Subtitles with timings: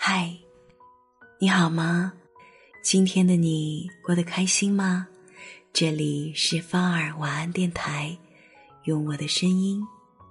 [0.00, 0.32] 嗨，
[1.40, 2.12] 你好吗？
[2.84, 5.08] 今天的你过得开心吗？
[5.72, 8.16] 这里是芳儿晚安电台，
[8.84, 9.82] 用我的声音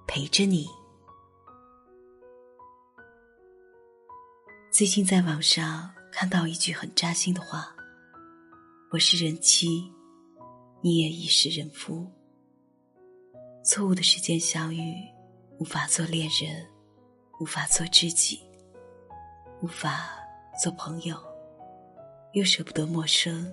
[0.06, 0.66] 陪着你。
[4.72, 7.68] 最近在网上看到一句很扎心的话
[8.90, 9.92] ：“我是人妻，
[10.80, 12.10] 你也已是人夫。
[13.62, 14.94] 错误的时间相遇，
[15.58, 16.66] 无法做恋人，
[17.38, 18.40] 无法做知己。”
[19.60, 20.10] 无法
[20.62, 21.16] 做朋友，
[22.32, 23.52] 又舍不得陌生，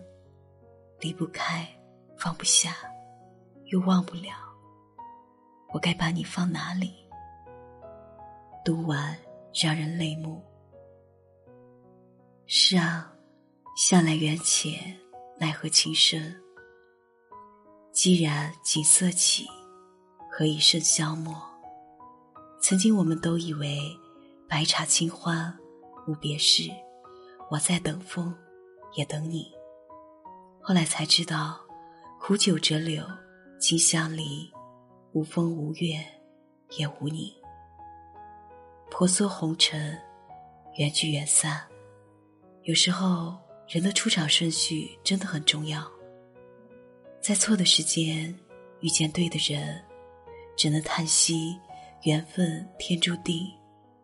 [1.00, 1.68] 离不开，
[2.16, 2.76] 放不下，
[3.72, 4.34] 又忘不了。
[5.74, 6.94] 我该把你放哪里？
[8.64, 9.18] 读完
[9.52, 10.44] 让人泪目。
[12.46, 13.12] 是啊，
[13.76, 14.96] 向来缘浅，
[15.40, 16.40] 奈何情深。
[17.92, 19.48] 既然景色起，
[20.32, 21.36] 何以笙箫默？
[22.62, 23.80] 曾经我们都以为
[24.48, 25.52] 白茶清欢。
[26.08, 26.70] 无别事，
[27.50, 28.32] 我在等风，
[28.96, 29.52] 也等你。
[30.62, 31.60] 后来才知道，
[32.22, 33.04] 苦酒折柳，
[33.60, 34.52] 今相离，
[35.14, 36.06] 无风无月，
[36.78, 37.36] 也无你。
[38.92, 40.00] 婆娑红尘，
[40.78, 41.66] 缘聚缘散。
[42.64, 43.36] 有时候，
[43.68, 45.84] 人的出场顺序真的很重要。
[47.20, 48.34] 在错的时间
[48.80, 49.84] 遇见对的人，
[50.56, 51.60] 只能叹息
[52.04, 53.48] 缘分天注定，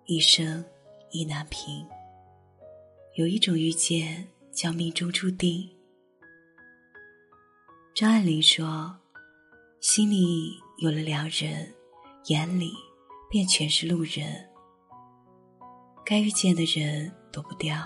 [0.06, 0.66] 一生。
[1.14, 1.86] 意难平。
[3.16, 5.70] 有一种遇见叫命中注定。
[7.94, 8.98] 张爱玲说
[9.82, 11.74] ：“心里有了良人，
[12.28, 12.72] 眼里
[13.30, 14.50] 便全是路人。
[16.06, 17.86] 该遇见的人躲不掉，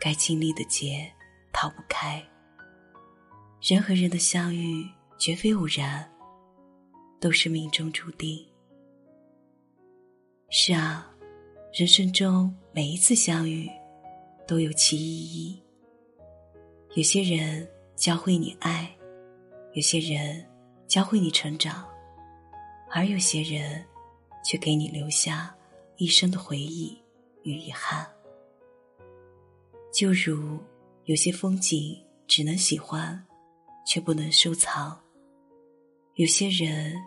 [0.00, 1.12] 该经历的劫
[1.52, 2.26] 逃不开。
[3.60, 4.88] 人和人的相遇
[5.18, 6.10] 绝非偶然，
[7.20, 8.42] 都是命中注定。”
[10.48, 11.06] 是啊。
[11.72, 13.70] 人生中每一次相遇，
[14.50, 15.62] 都有其意义。
[16.96, 18.90] 有些人教会你爱，
[19.74, 20.44] 有些人
[20.88, 21.86] 教会你成长，
[22.90, 23.86] 而有些人
[24.44, 25.56] 却给你留下
[25.98, 27.00] 一生的回忆
[27.44, 28.04] 与遗憾。
[29.94, 30.58] 就如
[31.04, 31.96] 有些风景
[32.26, 33.24] 只能喜欢，
[33.86, 35.00] 却不能收藏；
[36.14, 37.00] 有些人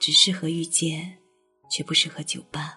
[0.00, 1.16] 只适合遇见，
[1.70, 2.76] 却不适合久伴。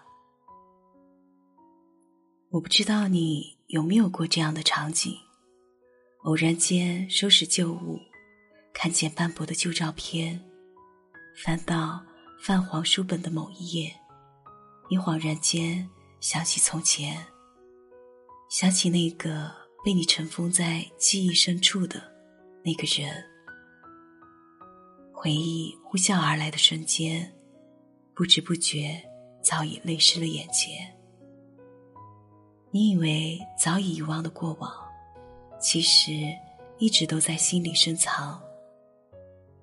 [2.51, 5.15] 我不知道你有没有过这样的场景：
[6.23, 7.97] 偶然间收拾旧物，
[8.73, 10.43] 看见斑驳的旧照片，
[11.41, 12.03] 翻到
[12.43, 13.95] 泛黄书本的某一页，
[14.89, 15.89] 你恍然间
[16.19, 17.25] 想起从前，
[18.49, 19.49] 想起那个
[19.85, 22.03] 被你尘封在记忆深处的
[22.65, 23.23] 那个人。
[25.13, 27.33] 回忆呼啸而来的瞬间，
[28.13, 29.01] 不知不觉
[29.41, 30.93] 早已泪湿了眼前。
[32.73, 34.71] 你以为早已遗忘的过往，
[35.59, 36.13] 其实
[36.77, 38.41] 一直都在心里深藏。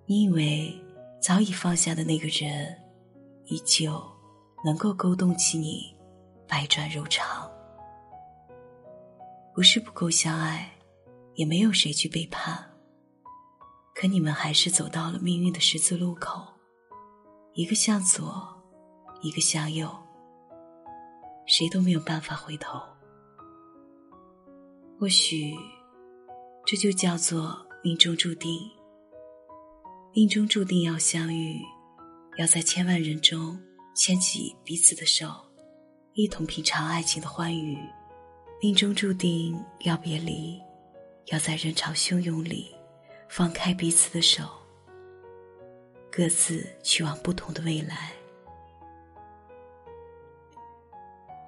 [0.04, 0.78] 你以为
[1.18, 2.78] 早已放下的那个人，
[3.46, 3.98] 依旧
[4.62, 5.96] 能够勾动起你
[6.46, 7.50] 百转柔肠。
[9.54, 10.70] 不是不够相爱，
[11.34, 12.62] 也没有谁去背叛。
[13.94, 16.46] 可你们还是走到了命运的十字路口，
[17.54, 18.46] 一个向左，
[19.22, 19.90] 一个向右，
[21.46, 22.78] 谁都没有办法回头。
[25.00, 25.54] 或许，
[26.66, 28.68] 这就叫做命中注定。
[30.12, 31.60] 命中注定要相遇，
[32.36, 33.56] 要在千万人中
[33.94, 35.30] 牵起彼此的手，
[36.14, 37.78] 一同品尝爱情的欢愉。
[38.60, 40.60] 命中注定要别离，
[41.26, 42.74] 要在人潮汹涌里
[43.28, 44.42] 放开彼此的手，
[46.10, 48.12] 各自去往不同的未来。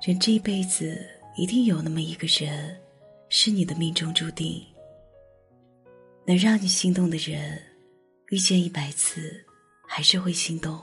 [0.07, 1.05] 人这一辈子，
[1.37, 2.81] 一定有那么一个人。
[3.33, 4.61] 是你的命中注定，
[6.27, 7.63] 能让你心动的人，
[8.31, 9.47] 遇见一百次，
[9.87, 10.81] 还是会心动；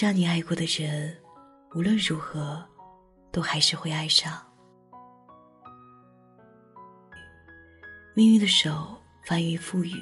[0.00, 1.16] 让你爱过的人，
[1.74, 2.64] 无论如何，
[3.32, 4.40] 都还是会爱上。
[8.14, 10.00] 命运的手翻云覆雨，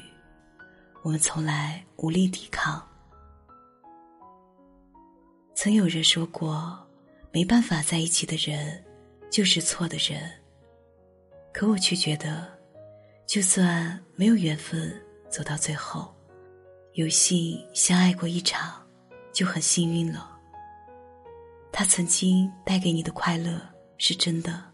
[1.03, 2.87] 我们从来无力抵抗。
[5.55, 6.87] 曾有人说过，
[7.33, 8.85] 没办法在一起的人。
[9.35, 10.31] 就是错的人，
[11.53, 12.47] 可我却觉得，
[13.27, 14.95] 就算没有缘分
[15.29, 16.15] 走到最后，
[16.93, 18.81] 有幸相爱过一场，
[19.33, 20.39] 就很幸运了。
[21.73, 23.61] 他曾经带给你的快乐
[23.99, 24.71] 是真的，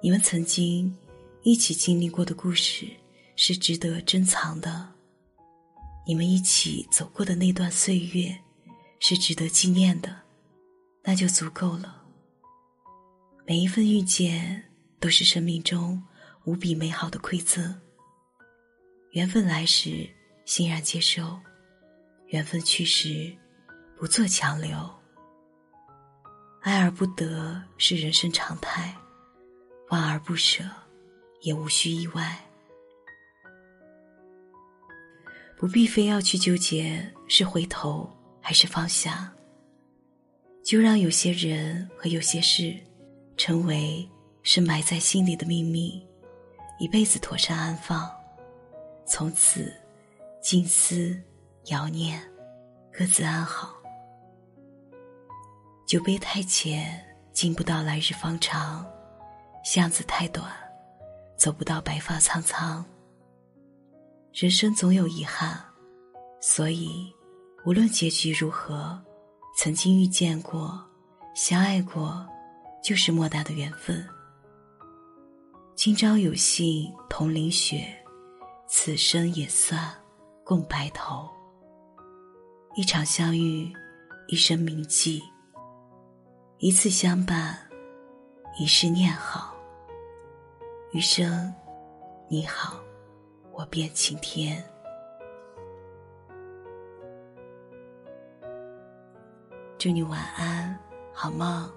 [0.00, 0.96] 你们曾经
[1.42, 2.86] 一起经历过的故事
[3.34, 4.88] 是值得珍藏的，
[6.06, 8.38] 你们一起走过的那段岁月
[9.00, 10.16] 是值得纪念的，
[11.02, 12.01] 那就足够了。
[13.44, 14.62] 每一份遇见
[15.00, 16.00] 都是生命中
[16.44, 17.74] 无比美好的馈赠。
[19.10, 20.08] 缘分来时，
[20.44, 21.38] 欣然接受；
[22.28, 23.30] 缘分去时，
[23.98, 24.76] 不做强留。
[26.60, 28.96] 爱而不得是人生常态，
[29.88, 30.62] 望而不舍，
[31.40, 32.38] 也无需意外。
[35.58, 38.08] 不必非要去纠结是回头
[38.40, 39.32] 还是放下，
[40.64, 42.76] 就让有些人和有些事，
[43.44, 44.08] 成为
[44.44, 46.00] 是埋在心里的秘密，
[46.78, 48.08] 一辈子妥善安放，
[49.04, 49.74] 从此。
[50.40, 51.20] 静思，
[51.64, 52.22] 遥念，
[52.92, 53.74] 各自安好。
[55.84, 58.84] 酒杯太浅，敬不到来日方长；
[59.64, 60.48] 巷子太短，
[61.36, 62.84] 走不到白发苍苍。
[64.32, 65.60] 人生总有遗憾，
[66.40, 67.12] 所以
[67.66, 68.96] 无论结局如何，
[69.56, 70.80] 曾经遇见过、
[71.34, 72.24] 相爱过，
[72.82, 74.04] 就是莫大的缘分。
[75.76, 77.86] 今朝有幸同淋雪，
[78.66, 79.90] 此生也算。
[80.44, 81.30] 共白头，
[82.74, 83.72] 一场相遇，
[84.26, 85.22] 一生铭记；
[86.58, 87.56] 一次相伴，
[88.58, 89.56] 一世念好。
[90.90, 91.54] 余生，
[92.28, 92.80] 你好，
[93.52, 94.62] 我便晴天。
[99.78, 100.76] 祝你晚安，
[101.14, 101.70] 好梦。